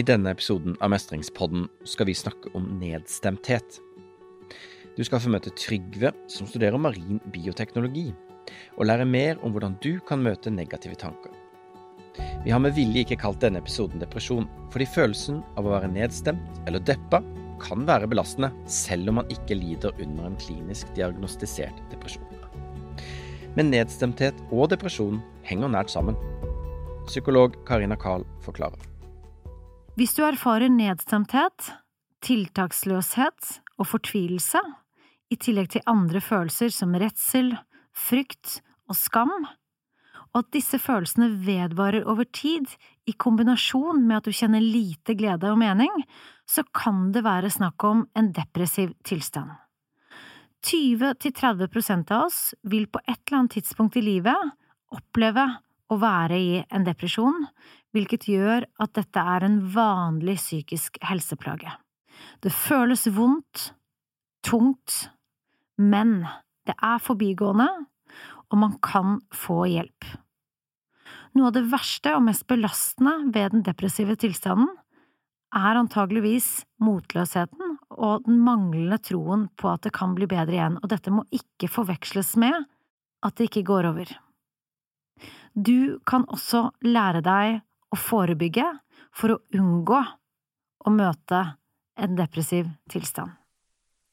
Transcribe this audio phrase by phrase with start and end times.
[0.00, 3.80] I denne episoden av Mestringspodden skal vi snakke om nedstemthet.
[4.96, 8.06] Du skal få møte Trygve, som studerer marin bioteknologi,
[8.78, 11.34] og lære mer om hvordan du kan møte negative tanker.
[12.46, 16.62] Vi har med vilje ikke kalt denne episoden depresjon, fordi følelsen av å være nedstemt
[16.70, 17.20] eller deppa
[17.60, 22.24] kan være belastende, selv om man ikke lider under en klinisk diagnostisert depresjon.
[23.58, 25.20] Men nedstemthet og depresjon
[25.50, 26.16] henger nært sammen.
[27.10, 28.88] Psykolog Karina Carl forklarer.
[29.98, 31.72] Hvis du erfarer nedstemthet,
[32.22, 34.60] tiltaksløshet og fortvilelse,
[35.30, 37.52] i tillegg til andre følelser som redsel,
[37.94, 39.32] frykt og skam,
[40.30, 42.70] og at disse følelsene vedvarer over tid
[43.10, 45.90] i kombinasjon med at du kjenner lite glede og mening,
[46.46, 49.50] så kan det være snakk om en depressiv tilstand.
[50.66, 54.54] 20–30% av oss vil på et eller annet tidspunkt i livet
[54.94, 55.46] oppleve
[55.90, 57.46] å være i en depresjon,
[57.94, 61.72] hvilket gjør at dette er en vanlig psykisk helseplage.
[62.44, 63.70] Det føles vondt,
[64.46, 65.10] tungt,
[65.80, 66.20] men
[66.68, 67.68] det er forbigående,
[68.50, 70.06] og man kan få hjelp.
[71.36, 74.70] Noe av det verste og mest belastende ved den depressive tilstanden
[75.54, 80.90] er antageligvis motløsheten og den manglende troen på at det kan bli bedre igjen, og
[80.90, 82.66] dette må ikke forveksles med
[83.26, 84.12] at det ikke går over.
[85.54, 88.66] Du kan også lære deg å forebygge
[89.16, 90.00] for å unngå
[90.80, 91.40] å møte
[92.00, 93.34] en depressiv tilstand.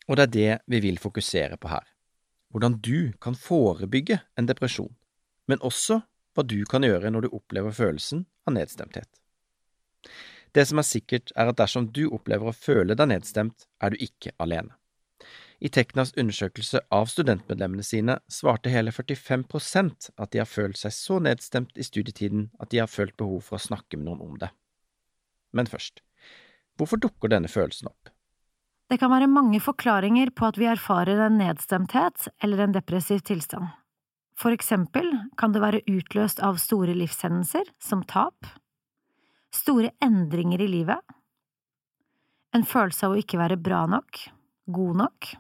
[0.08, 1.86] Og det er det vi vil fokusere på her.
[2.52, 4.94] Hvordan du kan forebygge en depresjon,
[5.48, 6.02] men også
[6.36, 9.10] hva du kan gjøre når du opplever følelsen av nedstemthet.
[10.56, 14.04] Det som er sikkert, er at dersom du opplever å føle deg nedstemt, er du
[14.04, 14.74] ikke alene.
[15.58, 21.18] I Teknas undersøkelse av studentmedlemmene sine svarte hele 45% at de har følt seg så
[21.24, 24.52] nedstemt i studietiden at de har følt behov for å snakke med noen om det.
[25.58, 26.04] Men først,
[26.78, 28.12] hvorfor dukker denne følelsen opp?
[28.88, 33.74] Det kan være mange forklaringer på at vi erfarer en nedstemthet eller en depressiv tilstand.
[34.38, 35.10] For eksempel
[35.42, 38.46] kan det være utløst av store livshendelser, som tap,
[39.50, 41.02] store endringer i livet,
[42.56, 44.22] en følelse av å ikke være bra nok,
[44.72, 45.34] god nok,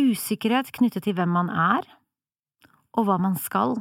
[0.00, 1.86] usikkerhet knyttet til hvem man er,
[2.92, 3.76] og hva man skal.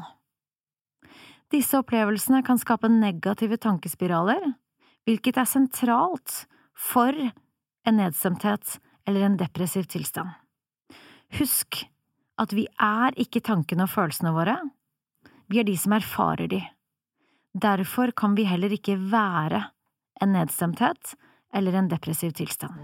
[1.51, 4.53] Disse opplevelsene kan skape negative tankespiraler,
[5.07, 6.45] hvilket er sentralt
[6.77, 8.77] for en nedstemthet
[9.07, 10.31] eller en depressiv tilstand.
[11.39, 11.83] Husk
[12.41, 14.55] at vi er ikke tankene og følelsene våre,
[15.51, 16.61] vi er de som erfarer de.
[17.51, 19.65] Derfor kan vi heller ikke være
[20.23, 21.15] en nedstemthet
[21.53, 22.79] eller en depressiv tilstand.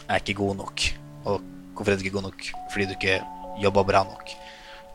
[0.00, 0.86] Jeg er ikke god nok,
[1.30, 2.42] og Hvorfor er du ikke god nok?
[2.68, 3.14] Fordi du ikke
[3.56, 4.32] jobber bra nok.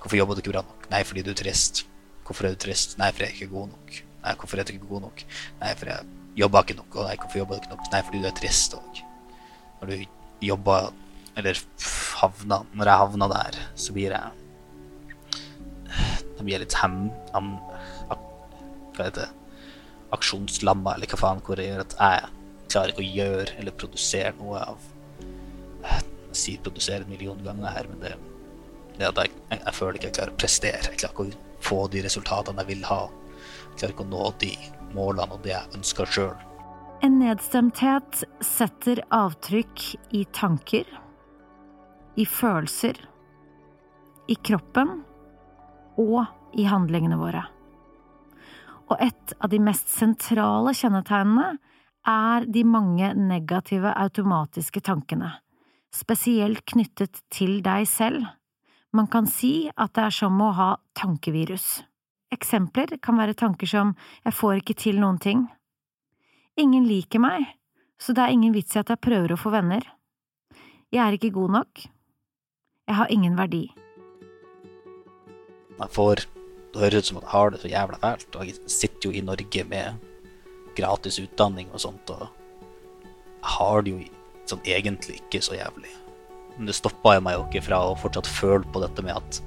[0.04, 0.84] Hvorfor jobber du ikke bra nok?
[0.92, 1.82] Nei, fordi du er trist.
[2.28, 2.94] Hvorfor er du trist?
[3.02, 3.96] Nei, fordi jeg er ikke god nok.
[4.22, 5.24] Nei, hvorfor er du ikke god nok?
[5.64, 6.06] Nei, fordi jeg
[6.44, 6.92] jobber ikke nok.
[6.94, 7.90] Og nei, hvorfor jobber du ikke nok?
[7.90, 8.78] Nei, fordi du er trist.
[8.78, 9.02] òg.
[9.82, 10.06] når du
[10.46, 10.94] jobber
[11.36, 11.58] Eller
[12.22, 14.30] havna Når jeg havna der, så blir jeg
[16.38, 17.10] Da blir jeg litt hem...
[17.34, 17.56] Am,
[18.06, 19.32] hva heter det?
[20.14, 22.36] Aksjonslamma, eller hva faen, hvor jeg gjør at jeg
[22.70, 24.92] klarer ikke å gjøre eller produsere noe av
[26.38, 28.16] si produsere en million ganger her, men det,
[28.98, 30.82] det at jeg, jeg, jeg, føler ikke jeg klarer å prestere.
[30.92, 33.02] Jeg klarer ikke å få de resultatene jeg vil ha.
[33.72, 34.52] Jeg klarer ikke å nå de
[34.96, 36.36] målene og det jeg ønsker sjøl.
[37.04, 39.84] En nedstemthet setter avtrykk
[40.16, 40.88] i tanker,
[42.16, 42.98] i følelser,
[44.32, 45.02] i kroppen
[46.02, 46.24] og
[46.56, 47.44] i handlingene våre.
[48.90, 51.56] Og et av de mest sentrale kjennetegnene
[52.06, 55.34] er de mange negative automatiske tankene
[55.96, 58.26] spesielt knyttet til deg selv.
[58.96, 61.84] Man kan si at det er som å ha tankevirus.
[62.36, 63.94] Eksempler kan være tanker som
[64.26, 65.46] jeg får ikke til noen ting.
[66.60, 67.48] Ingen liker meg,
[68.00, 69.84] så det er ingen vits i at jeg prøver å få venner.
[70.92, 71.86] Jeg er ikke god nok.
[72.86, 73.66] Jeg har ingen verdi.
[75.76, 76.28] Jeg får
[76.76, 79.12] Det høres ut som at jeg har det så jævla fælt, og jeg sitter jo
[79.16, 80.02] i Norge med
[80.76, 85.92] gratis utdanning og sånt, og jeg har det jo sånn egentlig ikke så jævlig.
[86.56, 89.42] Men det stoppa meg jo ikke fra å fortsatt føle på dette med at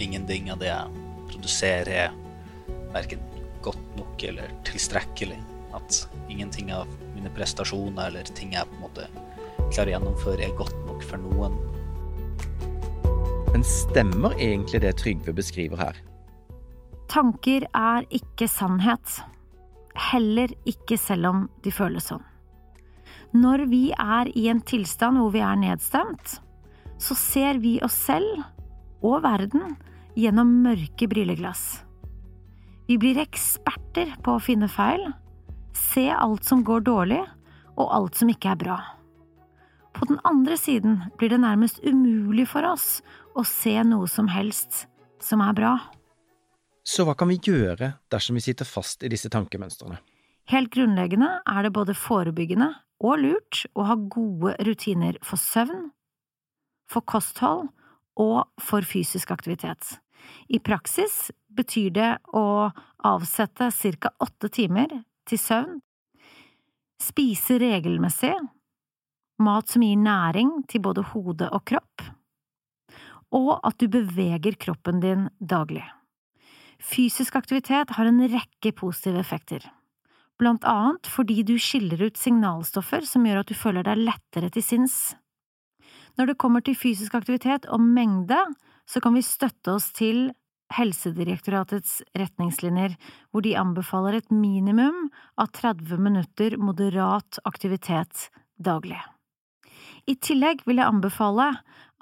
[0.00, 3.22] ingenting av det jeg produserer, er verken
[3.64, 5.38] godt nok eller tilstrekkelig.
[5.76, 9.08] At ingenting av mine prestasjoner eller ting jeg på en måte
[9.72, 11.56] klarer å gjennomføre, er godt nok for noen.
[13.52, 15.98] Men stemmer egentlig det Trygve beskriver her?
[17.08, 19.20] Tanker er ikke sannhet.
[20.10, 22.24] Heller ikke selv om de føles sånn.
[23.36, 26.38] Når vi er i en tilstand hvor vi er nedstemt,
[27.02, 28.44] så ser vi oss selv
[29.04, 29.74] og verden
[30.16, 31.82] gjennom mørke brilleglass.
[32.86, 35.02] Vi blir eksperter på å finne feil,
[35.76, 37.24] se alt som går dårlig,
[37.76, 38.76] og alt som ikke er bra.
[39.92, 43.02] På den andre siden blir det nærmest umulig for oss
[43.36, 44.86] å se noe som helst
[45.20, 45.74] som er bra.
[46.86, 49.98] Så hva kan vi gjøre dersom vi sitter fast i disse tankemønstrene?
[50.52, 52.70] Helt grunnleggende er det både forebyggende
[53.02, 55.90] og lurt å ha gode rutiner for søvn,
[56.88, 57.68] for kosthold
[58.16, 59.98] og for fysisk aktivitet.
[60.48, 62.70] I praksis betyr det å
[63.04, 63.70] avsette
[64.00, 64.12] ca.
[64.18, 65.80] åtte timer til søvn,
[67.02, 68.34] spise regelmessig,
[69.38, 72.06] mat som gir næring til både hode og kropp,
[73.36, 75.84] og at du beveger kroppen din daglig.
[76.80, 79.60] Fysisk aktivitet har en rekke positive effekter,
[80.40, 84.64] blant annet fordi du skiller ut signalstoffer som gjør at du føler deg lettere til
[84.64, 84.98] sinns.
[86.16, 88.38] Når det kommer til fysisk aktivitet og mengde,
[88.88, 90.30] så kan vi støtte oss til
[90.74, 92.96] Helsedirektoratets retningslinjer,
[93.30, 98.98] hvor de anbefaler et minimum av 30 minutter moderat aktivitet daglig.
[100.06, 101.50] I tillegg vil jeg anbefale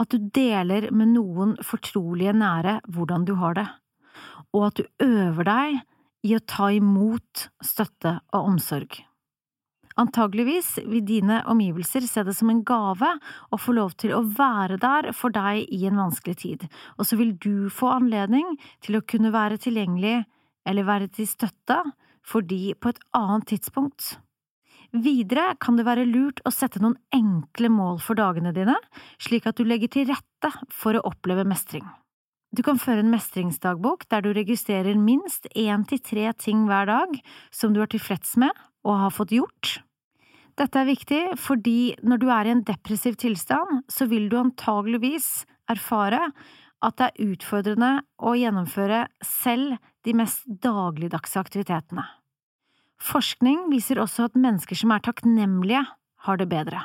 [0.00, 3.66] at du deler med noen fortrolige nære hvordan du har det,
[4.54, 5.82] og at du øver deg
[6.24, 9.02] i å ta imot støtte og omsorg.
[10.00, 13.12] Antageligvis vil dine omgivelser se det som en gave
[13.54, 16.66] å få lov til å være der for deg i en vanskelig tid,
[16.98, 20.24] og så vil du få anledning til å kunne være tilgjengelig
[20.66, 21.78] eller være til støtte
[22.26, 24.16] for de på et annet tidspunkt.
[24.94, 28.76] Videre kan det være lurt å sette noen enkle mål for dagene dine,
[29.18, 31.86] slik at du legger til rette for å oppleve mestring.
[32.54, 37.16] Du kan føre en mestringsdagbok der du registrerer minst én til tre ting hver dag
[37.50, 38.52] som du er tilfreds med
[38.86, 39.78] og har fått gjort.
[40.54, 45.48] Dette er viktig fordi når du er i en depressiv tilstand, så vil du antageligvis
[45.72, 46.28] erfare
[46.84, 47.90] at det er utfordrende
[48.22, 52.04] å gjennomføre selv de mest dagligdagse aktivitetene.
[53.02, 55.82] Forskning viser også at mennesker som er takknemlige,
[56.24, 56.80] har det bedre.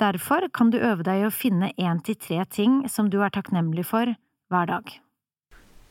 [0.00, 3.32] Derfor kan du øve deg i å finne én til tre ting som du er
[3.32, 4.10] takknemlig for
[4.50, 4.94] hver dag.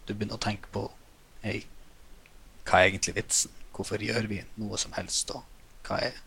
[0.07, 0.87] Du begynner å tenke på
[1.43, 1.63] hey,
[2.67, 3.53] hva er egentlig vitsen?
[3.75, 5.31] Hvorfor gjør vi noe som helst?
[5.31, 6.17] Og hva er,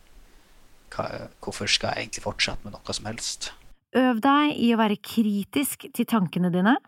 [0.94, 3.50] hva er, hvorfor skal jeg egentlig fortsette med noe som helst?
[3.98, 6.78] Øv deg i å være kritisk til tankene dine.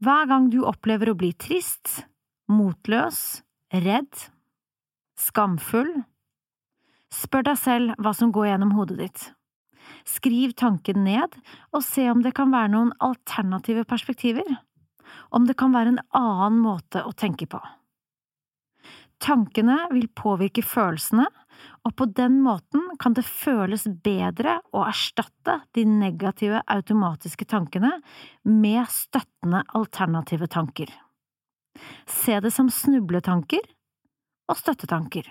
[0.00, 2.04] Hver gang du opplever å bli trist,
[2.48, 3.42] motløs,
[3.74, 4.22] redd,
[5.18, 5.90] skamfull,
[7.12, 9.26] spør deg selv hva som går gjennom hodet ditt.
[10.10, 11.36] Skriv tanken ned
[11.70, 14.48] og se om det kan være noen alternative perspektiver,
[15.30, 17.60] om det kan være en annen måte å tenke på.
[19.20, 21.26] Tankene vil påvirke følelsene,
[21.84, 27.92] og på den måten kan det føles bedre å erstatte de negative automatiske tankene
[28.48, 30.88] med støttende alternative tanker.
[32.08, 33.68] Se det som snubletanker
[34.50, 35.28] og støttetanker.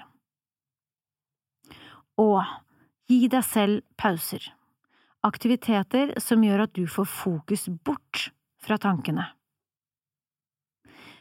[2.22, 2.46] Og
[3.10, 4.44] gi deg selv pauser,
[5.26, 8.30] aktiviteter som gjør at du får fokus bort
[8.62, 9.26] fra tankene.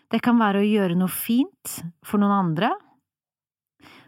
[0.09, 2.71] Det kan være å gjøre noe fint for noen andre.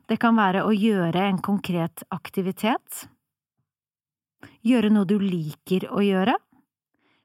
[0.08, 3.04] Det kan være å gjøre en konkret aktivitet.
[4.64, 6.38] Gjøre noe du liker å gjøre.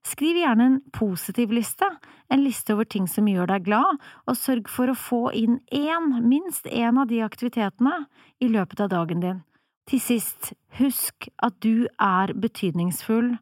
[0.06, 1.88] Skriv gjerne en positiv liste,
[2.30, 3.98] en liste over ting som gjør deg glad,
[4.30, 8.04] og sørg for å få inn én, minst én av de aktivitetene
[8.38, 9.42] i løpet av dagen din.
[9.86, 13.36] Til sist, husk at du er betydningsfull,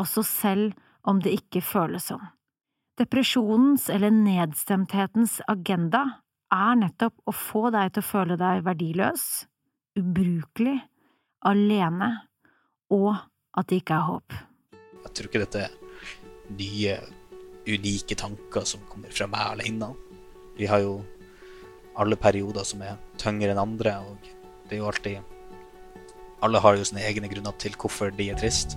[0.00, 0.72] også selv
[1.06, 2.24] om det ikke føles sånn.
[2.98, 6.02] Depresjonens eller nedstemthetens agenda
[6.54, 9.24] er nettopp å få deg til å føle deg verdiløs,
[9.98, 10.76] ubrukelig,
[11.46, 12.10] alene,
[12.94, 13.12] og
[13.54, 14.38] at det ikke er håp.
[15.04, 15.76] Jeg tror ikke dette er
[16.58, 16.96] nye,
[17.70, 19.92] unike tanker som kommer fra meg alene.
[20.58, 20.96] Vi har jo
[21.98, 24.30] alle perioder som er tyngre enn andre, og
[24.66, 25.33] det er jo alltid
[26.44, 28.76] Alle har jo sine egne grunner til hvorfor de er trist,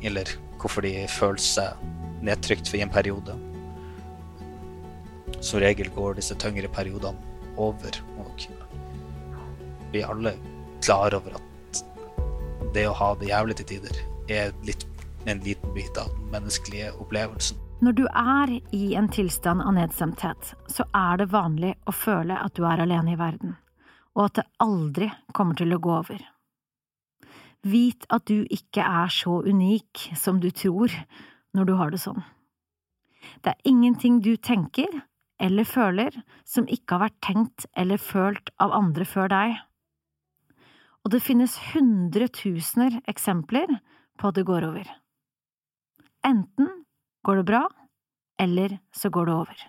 [0.00, 1.82] eller hvorfor de føler seg
[2.24, 3.34] nedtrykt i en periode.
[5.44, 7.20] Som regel går disse tyngre periodene
[7.60, 8.46] over, og
[9.92, 10.32] vi er alle
[10.84, 11.82] klar over at
[12.74, 14.00] det å ha det jævlig til tider
[14.32, 14.86] er litt,
[15.28, 17.60] en liten bit av den menneskelige opplevelsen.
[17.84, 22.56] Når du er i en tilstand av nedstemthet, så er det vanlig å føle at
[22.56, 23.54] du er alene i verden,
[24.16, 26.24] og at det aldri kommer til å gå over.
[27.68, 30.92] Vit at du ikke er så unik som du tror,
[31.56, 32.22] når du har det sånn.
[33.42, 35.02] Det er ingenting du tenker
[35.42, 36.14] eller føler
[36.48, 39.56] som ikke har vært tenkt eller følt av andre før deg.
[41.06, 43.70] Og det finnes hundretusener eksempler
[44.18, 44.88] på at det går over.
[46.26, 46.70] Enten
[47.24, 47.62] går det bra,
[48.38, 49.66] eller så går det over.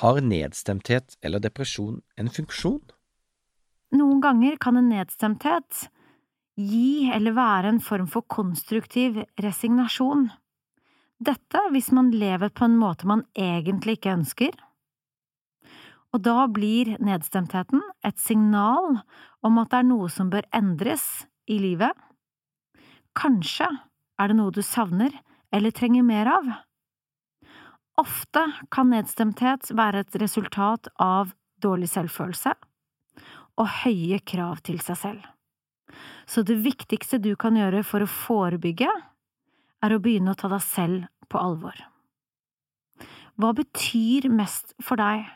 [0.00, 2.82] Har nedstemthet eller depresjon en funksjon?
[3.96, 5.88] Noen ganger kan en nedstemthet
[6.58, 10.28] gi eller være en form for konstruktiv resignasjon.
[11.18, 14.54] Dette hvis man lever på en måte man egentlig ikke ønsker.
[16.14, 19.00] Og da blir nedstemtheten et signal
[19.44, 21.04] om at det er noe som bør endres
[21.46, 21.92] i livet.
[23.18, 23.68] Kanskje
[24.18, 25.14] er det noe du savner
[25.54, 26.48] eller trenger mer av.
[27.98, 32.54] Ofte kan nedstemthet være et resultat av dårlig selvfølelse
[33.58, 35.37] og høye krav til seg selv.
[36.28, 38.90] Så det viktigste du kan gjøre for å forebygge,
[39.78, 41.76] er å begynne å ta deg selv på alvor.
[43.38, 45.28] Hva betyr mest for deg?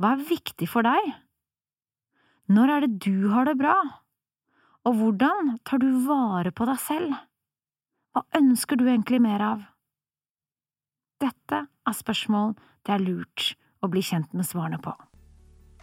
[0.00, 1.10] Hva er viktig for deg?
[2.50, 3.74] Når er det du har det bra?
[4.86, 7.18] Og hvordan tar du vare på deg selv?
[8.14, 9.66] Hva ønsker du egentlig mer av?
[11.20, 12.54] Dette er spørsmål
[12.86, 13.52] det er lurt
[13.84, 14.94] å bli kjent med svarene på.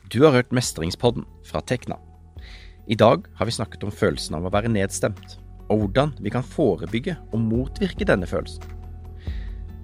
[0.10, 2.00] Du har hørt Mestringspodden fra Tekna.
[2.88, 6.46] I dag har vi snakket om følelsen av å være nedstemt, og hvordan vi kan
[6.46, 8.64] forebygge og motvirke denne følelsen.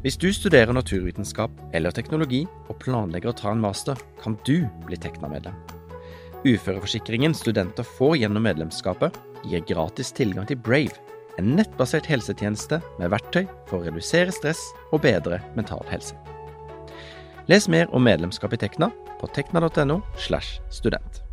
[0.03, 5.00] Hvis du studerer naturvitenskap eller teknologi og planlegger å ta en master, kan du bli
[5.00, 5.55] Tekna-medlem.
[6.43, 9.15] Uføreforsikringen studenter får gjennom medlemskapet,
[9.48, 10.95] gir gratis tilgang til Brave
[11.39, 16.15] en nettbasert helsetjeneste med verktøy for å redusere stress og bedre mental helse.
[17.51, 20.00] Les mer om medlemskap i Tekna på tekna.no.
[20.15, 21.24] slash student.